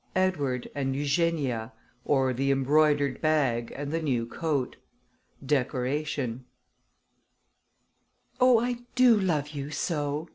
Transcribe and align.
EDWARD 0.15 0.67
AND 0.73 0.95
EUGENIA; 0.95 1.73
OR 2.05 2.33
THE 2.33 2.49
EMBROIDERED 2.49 3.21
BAG 3.21 3.71
AND 3.75 3.91
THE 3.91 4.01
NEW 4.01 4.25
COAT. 4.25 4.75
"Oh! 8.39 8.59
I 8.59 8.77
do 8.95 9.15
love 9.15 9.49
you 9.49 9.69
so!" 9.69 10.29